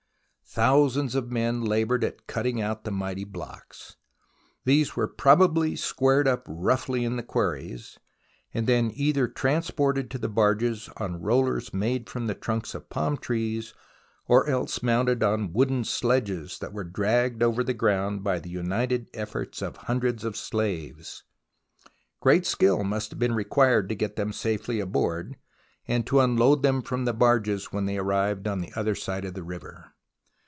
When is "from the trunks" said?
12.09-12.75